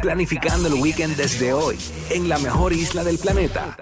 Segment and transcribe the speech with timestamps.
[0.00, 1.78] Planificando el weekend desde hoy
[2.10, 3.76] en la mejor isla del planeta.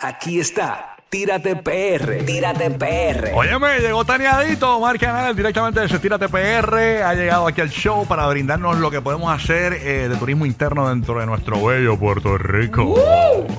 [0.00, 3.32] Aquí está, Tírate PR, Tírate PR.
[3.34, 7.02] Óyeme, llegó Taneadito, Omar Canal, directamente de Tírate PR.
[7.02, 10.88] Ha llegado aquí al show para brindarnos lo que podemos hacer eh, de turismo interno
[10.88, 12.94] dentro de nuestro bello Puerto Rico.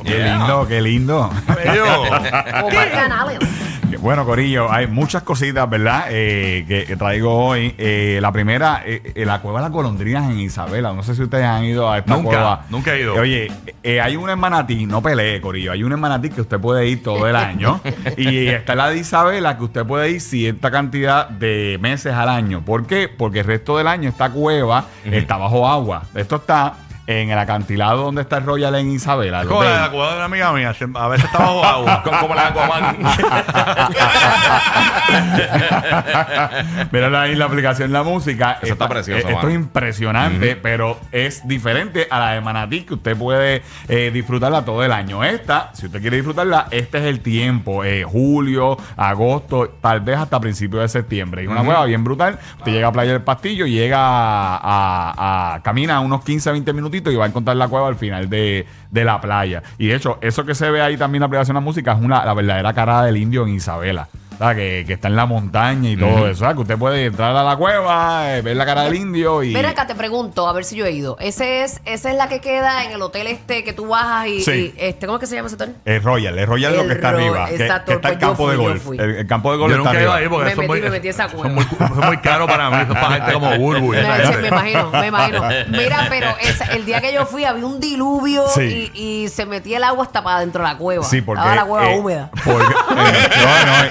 [0.06, 1.30] Qué lindo, qué lindo.
[1.56, 2.04] Bello.
[4.02, 6.06] Bueno, Corillo, hay muchas cositas, ¿verdad?
[6.10, 7.76] Eh, que, que traigo hoy.
[7.78, 10.94] Eh, la primera, eh, eh, la cueva de las golondrinas en Isabela.
[10.94, 12.66] No sé si ustedes han ido a esta Nunca, cueva.
[12.70, 13.16] nunca he ido.
[13.16, 13.52] Eh, Oye,
[13.84, 15.74] eh, hay una en Manatí, no pelee, Corillo.
[15.74, 17.82] Hay una en Manatí que usted puede ir todo el año.
[18.18, 22.64] y está la de Isabela que usted puede ir cierta cantidad de meses al año.
[22.64, 23.10] ¿Por qué?
[23.10, 26.04] Porque el resto del año esta cueva está bajo agua.
[26.16, 26.74] Esto está
[27.12, 29.42] en el acantilado donde está el Royal en Isabela.
[29.42, 29.86] el Como la de hotel.
[29.86, 32.04] la cueva de una amiga mía, a veces está bajo agua.
[32.22, 32.98] Como la Aquaman.
[36.92, 38.60] Mira ahí la aplicación La Música.
[38.62, 39.50] Eso está precioso, Esto mano.
[39.50, 44.84] es impresionante, pero es diferente a la de Manatí, que usted puede eh, disfrutarla todo
[44.84, 45.24] el año.
[45.24, 47.84] Esta, si usted quiere disfrutarla, este es el tiempo.
[47.84, 51.44] eh, julio, agosto, tal vez hasta principios de septiembre.
[51.44, 52.38] Y una cueva bien brutal.
[52.60, 56.99] Usted llega a Playa del Pastillo, llega a, a- a- camina unos 15, 20 minutitos
[57.12, 59.64] y va a encontrar la cueva al final de, de la playa.
[59.78, 62.00] Y de hecho, eso que se ve ahí también en la aplicación La Música es
[62.00, 64.08] una, la verdadera cara del indio en Isabela.
[64.40, 64.56] ¿Sabes?
[64.58, 66.40] Que, que está en la montaña y todo eso.
[66.40, 66.56] ¿sabes?
[66.56, 69.54] Que usted puede entrar a la cueva, eh, ver la cara del indio y.
[69.54, 71.18] Ven acá, te pregunto, a ver si yo he ido.
[71.20, 74.42] Ese es, esa es la que queda en el hotel este que tú bajas y,
[74.42, 74.74] Sí.
[74.76, 75.76] y, este, ¿cómo es que se llama ese hotel?
[75.86, 77.46] Es Royal, es Royal lo El que está Ro- arriba.
[77.48, 78.84] que- exacto, que, está el pues yo campo de fui, yo golf.
[78.84, 78.98] fui.
[78.98, 80.26] El, el campo de golf Yo está nunca he ido arriba.
[80.26, 81.56] ahí porque Me eso es metí, muy, me metí a esa son cueva.
[81.56, 82.78] muy, son muy caro para mí.
[82.82, 83.94] Eso es para gente como Burbu.
[83.94, 84.42] y esa Me, gente.
[84.42, 85.42] me imagino, me imagino.
[85.70, 88.90] Mira, pero esa- el día que yo fui había un diluvio Sí.
[88.94, 91.04] y, y se metía el agua hasta para dentro de la cueva.
[91.04, 91.40] Sí, porque.
[91.42, 92.30] Estaba la cueva eh, húmeda.
[92.46, 93.30] porque- eh,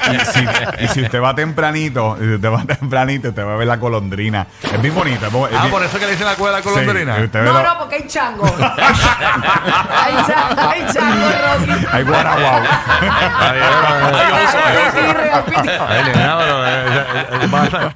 [0.08, 3.54] no, no, y, si, y si usted va tempranito, si usted va tempranito, usted va
[3.54, 4.46] a ver la golondrina.
[4.62, 5.26] Es bien bonita.
[5.26, 7.16] es Ah, bien- por eso que le dicen la cueva de la colondrina.
[7.16, 8.44] Sí, usted ve No, lo- no, porque hay chango.
[8.58, 11.86] hay, cha- hay chango, Rocky.
[11.92, 12.62] Hay guaraguao.
[13.40, 14.78] Ay, ay,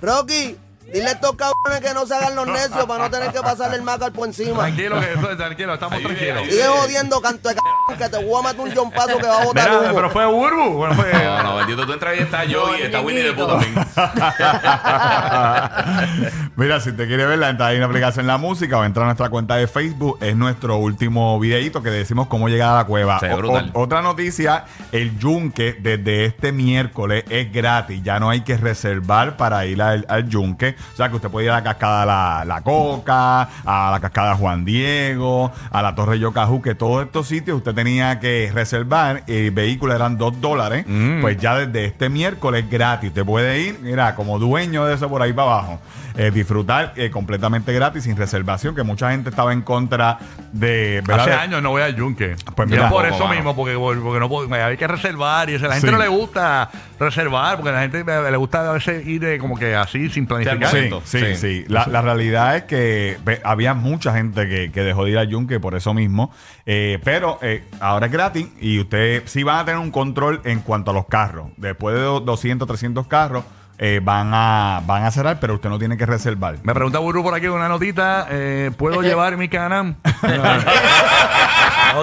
[0.00, 0.56] Rocky,
[0.92, 3.76] dile a estos cabrones que no se hagan los necios para no tener que pasarle
[3.76, 4.58] el macar por encima.
[4.60, 6.42] Tranquilo, que eso, tranquilo, estamos tranquilos.
[6.48, 9.44] Sigue jodiendo, canto de cabrón, que te voy a meter un jompazo que va a
[9.44, 9.94] botar Mira, humo.
[9.94, 10.70] pero fue Burbu.
[10.74, 13.58] Bueno, fue, No, no, bendito, tú entras y está yo y está Winnie de puto
[13.58, 13.74] también.
[16.56, 19.06] Mira, si te quiere verla, entra ahí en la aplicación La Música o entra a
[19.06, 20.18] nuestra cuenta de Facebook.
[20.20, 23.18] Es nuestro último videito que decimos cómo llegar a la cueva.
[23.20, 23.70] Se ve O- brutal.
[23.74, 28.02] o- otra noticia, el yunque desde este miércoles es gratis.
[28.02, 30.71] Ya no hay que reservar para ir al, al yunque.
[30.92, 34.34] O sea que usted puede ir a la cascada La, la Coca, a la cascada
[34.34, 39.22] Juan Diego, a la Torre Yocajú, que todos estos sitios usted tenía que reservar.
[39.26, 40.84] El vehículo eran dos dólares.
[41.20, 43.08] Pues ya desde este miércoles gratis.
[43.10, 45.80] Usted puede ir, mira, como dueño de eso por ahí para abajo.
[46.14, 50.18] eh, disfrutar eh, completamente gratis, sin reservación, que mucha gente estaba en contra
[50.52, 51.02] de...
[51.06, 51.20] ¿verdad?
[51.26, 52.36] Hace años no voy al yunque.
[52.54, 53.34] Pues mira, por poco, eso mano.
[53.36, 55.66] mismo, porque, porque no puedo- hay que reservar y eso.
[55.66, 55.92] La gente Sí.
[55.92, 59.38] no le gusta reservar, porque a la gente le le gusta a veces ir eh,
[59.38, 60.58] como que así, sin planificar.
[60.68, 61.02] Sí, momento.
[61.04, 61.34] sí, sí.
[61.36, 61.64] Sí.
[61.68, 65.60] La, la realidad es que había mucha gente que, que dejó de ir al yunque
[65.60, 66.32] por eso mismo.
[66.66, 70.60] Eh, pero eh, ahora es gratis y usted sí van a tener un control en
[70.60, 71.48] cuanto a los carros.
[71.56, 73.44] Después de do- 200, 300 carros,
[73.78, 76.56] eh, van, a, van a cerrar, pero usted no tiene que reservar.
[76.62, 78.26] Me pregunta Burbu por aquí una notita.
[78.30, 79.96] eh, ¿Puedo llevar mi canam?
[81.92, 82.02] Todo.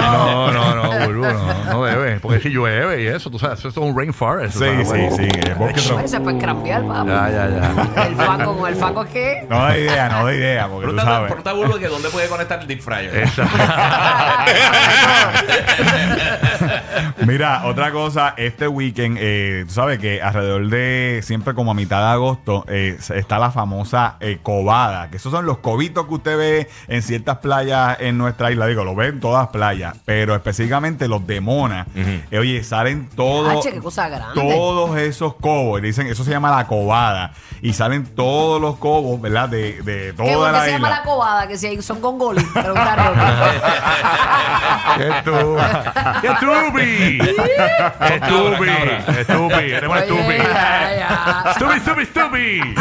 [0.00, 2.20] No, no, no, Bulbu, no, no debe.
[2.20, 4.58] Porque si llueve y eso, tú sabes, eso es un rainforest.
[4.58, 5.28] Sí, sí, sí.
[5.46, 7.08] el bosque se puede cambiar, papi.
[7.08, 7.72] Ya, ya, ya.
[8.06, 9.46] El fango con el fango es que.
[9.48, 11.26] No da idea, no da idea, porque tú Pregunta sabes.
[11.28, 13.16] pregunta a Bulbo que dónde puede conectar el deep fryer.
[13.16, 13.56] Exacto.
[17.26, 22.00] Mira, otra cosa, este weekend, eh, tú sabes que alrededor de siempre como a mitad
[22.00, 26.38] de agosto eh, está la famosa eh, cobada, que esos son los cobitos que usted
[26.38, 31.08] ve en ciertas playas en nuestra isla, digo, lo ve en todas playas, pero específicamente
[31.08, 34.34] los de Mona, eh, oye, salen todos, Hache, qué cosa grande.
[34.40, 37.32] todos esos cobos, dicen, eso se llama la cobada,
[37.62, 39.48] y salen todos los cobos, ¿verdad?
[39.48, 40.98] De, de ¿Qué toda porque la se llama isla.
[40.98, 41.48] la cobada?
[41.48, 41.98] Que si son.
[42.00, 43.18] Preguntaron.
[44.96, 45.56] ¡Qué tú!
[46.22, 47.18] ¡Qué tubi!
[47.18, 48.68] ¡Qué tubi!
[49.14, 49.72] ¡Qué tubi!
[49.72, 50.36] ¡Eres una Oye, tubi!
[50.38, 51.54] ya, ya.
[51.54, 52.74] ¡Stubi, stubi, stubi!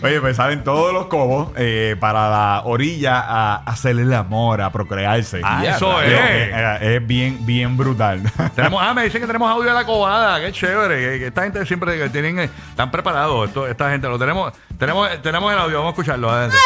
[0.02, 4.70] Oye, pues salen todos los cobos eh, para la orilla a hacerle el amor, a
[4.70, 5.40] procrearse.
[5.44, 6.10] Ah, eso es.
[6.12, 8.22] eh, es bien, bien brutal.
[8.56, 10.96] Tenemos, ah, me dicen que tenemos audio de la cobada, qué chévere.
[10.98, 14.52] que- que esta gente siempre que tienen, eh, están preparados, esto- esta gente lo tenemos,
[14.78, 16.30] tenemos, tenemos el audio, vamos a escucharlo.
[16.30, 16.56] adelante.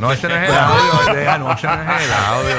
[0.00, 2.56] No, ese no es el audio, no, ese no es el audio.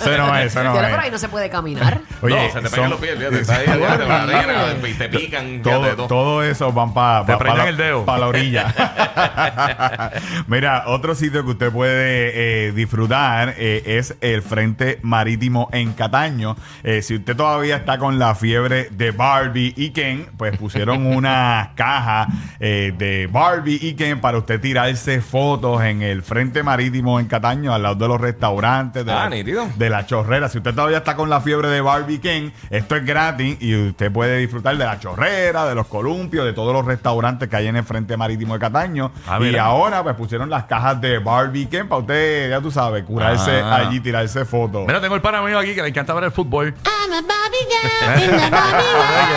[0.00, 0.72] Eso no es, eso no.
[0.74, 2.00] Pero ahí no se puede caminar.
[2.22, 3.40] Oye, no, se te pegan son- los pies, fíjate.
[3.40, 6.06] Está ahí, fíjate, la arena, y te pican, fíjate, todo, todo.
[6.06, 8.04] todo eso van para Te prendan el dedo.
[8.06, 8.74] la orilla.
[10.46, 16.56] Mira, otro sitio que usted puede eh, disfrutar eh, es el Frente Marítimo en Cataño.
[16.82, 21.72] Eh, si usted todavía está con la fiebre de Barbie y Ken, pues pusieron una
[21.74, 27.26] caja eh, de Barbie y Ken para usted tirarse fotos en el Frente Marítimo en
[27.26, 29.68] Cataño, al lado de los restaurantes, de, Ah, la, nítido.
[29.76, 30.48] de la chorrera.
[30.48, 34.12] Si usted todavía está con la fiebre de Barbie Ken, esto es gratis y usted
[34.12, 37.76] puede disfrutar de la chorrera, de los columpios, de todos los restaurantes que hay en
[37.76, 39.10] el Frente Marítimo de Cataño.
[39.26, 39.64] Ah, y mira.
[39.64, 43.76] ahora pues pusieron las cajas de Barbie Ken para usted, ya tú sabes, curarse Ah.
[43.76, 44.86] allí, tirarse fotos.
[44.86, 46.66] Mira, tengo el pana mío aquí que le encanta ver el fútbol.
[46.84, 48.80] I'm a Barbie girl in the Barbie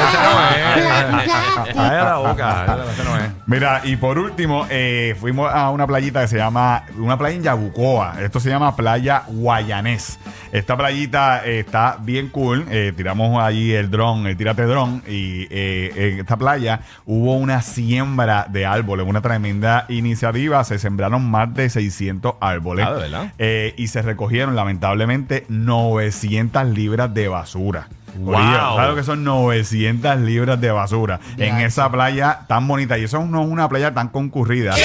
[0.03, 1.73] Ese no es.
[1.73, 2.77] Cállate la boca.
[2.91, 3.31] Ese no es.
[3.45, 7.43] Mira, y por último, eh, fuimos a una playita que se llama, una playa en
[7.43, 8.21] Yabucoa.
[8.21, 10.17] Esto se llama Playa Guayanés.
[10.53, 12.65] Esta playita eh, está bien cool.
[12.69, 15.03] Eh, tiramos allí el dron, el tírate dron.
[15.07, 20.63] Y eh, en esta playa hubo una siembra de árboles, una tremenda iniciativa.
[20.63, 22.85] Se sembraron más de 600 árboles.
[22.87, 23.33] Ah, ¿de verdad?
[23.75, 27.87] Y se recogieron, lamentablemente, 900 libras de basura.
[28.17, 28.35] Wow.
[28.35, 32.97] Oye, ¿sabes lo que son 900 libras de basura Ya, en esa playa tan bonita?
[32.97, 34.75] Y eso no es una playa tan concurrida.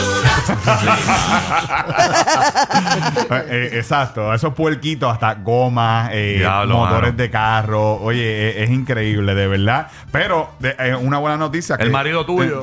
[3.48, 7.16] Eh, exacto, esos puerquitos, hasta gomas, eh, Diablo, motores mano.
[7.22, 7.94] de carro.
[8.00, 9.88] Oye, es, es increíble, de verdad.
[10.10, 11.76] Pero de- eh, una buena noticia.
[11.76, 12.62] El que- marido tuyo.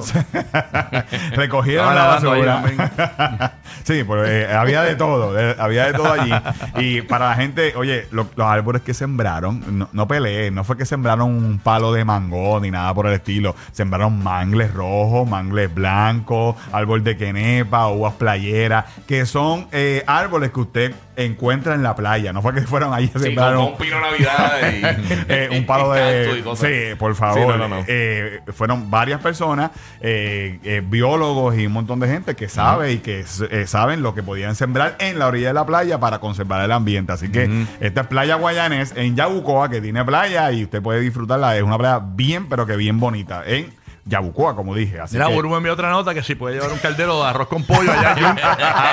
[1.33, 2.63] Recogieron la basura.
[3.83, 6.31] sí, pues eh, había de todo, había de todo allí.
[6.77, 10.77] Y para la gente, oye, lo- los árboles que sembraron, no, no peleen, no fue
[10.77, 13.55] que sembraron un palo de mango ni nada por el estilo.
[13.71, 20.59] Sembraron mangles rojos, mangles blancos, árbol de quenepa, uvas playeras, que son eh, árboles que
[20.61, 22.33] usted encuentra en la playa.
[22.33, 24.81] No fue que fueron ahí a Sí, sembrar un- pino navidad y,
[25.31, 26.41] eh, un palo de.
[26.55, 27.39] Sí, por favor.
[27.39, 27.83] Sí, no, no, no.
[27.87, 29.69] Eh, fueron varias personas,
[30.01, 34.23] eh, biólogos y un montón de gente que sabe y que eh, saben lo que
[34.23, 37.11] podían sembrar en la orilla de la playa para conservar el ambiente.
[37.11, 41.57] Así que esta es Playa Guayanés en Yabucoa, que tiene playa y usted puede disfrutarla.
[41.57, 43.43] Es una playa bien, pero que bien bonita.
[43.45, 43.73] En
[44.09, 44.99] Yabucoa, como dije.
[44.99, 47.29] Así Mira, que- Burbu me envió otra nota que si puede llevar un caldero de
[47.29, 48.41] arroz con pollo allá al yunque.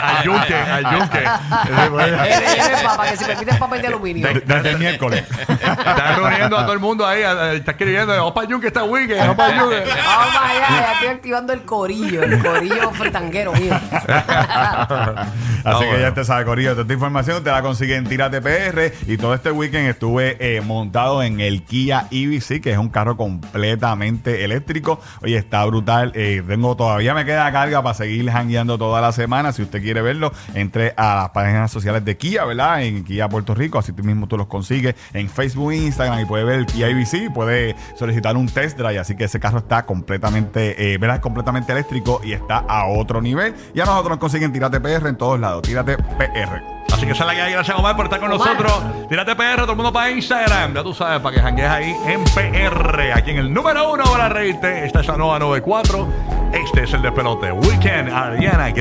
[0.06, 1.18] Al yunque, al yunque.
[1.18, 4.26] Eres, papa, que si me pides papel de aluminio.
[4.28, 5.24] de- desde el miércoles.
[5.48, 7.22] Están reuniendo a todo el mundo ahí.
[7.56, 9.84] Está escribiendo, vamos para el yunque esta weekend, vamos para el yunque.
[10.06, 13.78] Vamos para allá, ya estoy activando el corillo, el corillo fritanguero mío.
[15.66, 18.92] Así que ya te sabe, Corillo, toda esta información te la consigue en Tírate PR.
[19.08, 23.16] Y todo este weekend estuve eh, montado en el Kia EV6, que es un carro
[23.16, 25.00] completamente eléctrico.
[25.22, 26.12] Oye, está brutal.
[26.14, 29.50] Eh, tengo todavía me queda carga para seguir jangueando toda la semana.
[29.50, 32.84] Si usted quiere verlo, entre a las páginas sociales de Kia, ¿verdad?
[32.84, 33.80] En Kia Puerto Rico.
[33.80, 37.32] Así tú mismo tú los consigues en Facebook Instagram y puede ver el Kia EV6.
[37.32, 39.00] Puede solicitar un test drive.
[39.00, 41.20] Así que ese carro está completamente, eh, ¿verdad?
[41.20, 43.52] Completamente eléctrico y está a otro nivel.
[43.74, 45.55] Y a nosotros nos consiguen Tírate PR en todos lados.
[45.62, 46.62] Tírate PR.
[46.92, 47.52] Así que la que hay.
[47.52, 48.60] Gracias, Omar, por estar con Omar.
[48.60, 49.08] nosotros.
[49.08, 50.74] Tírate PR, todo el mundo para Instagram.
[50.74, 53.12] Ya tú sabes, para que janguees ahí en PR.
[53.14, 54.86] Aquí en el número uno para reírte.
[54.86, 56.08] Esta es la nueva 94.
[56.52, 57.52] Este es el despelote.
[57.52, 58.72] Weekend, Ariana.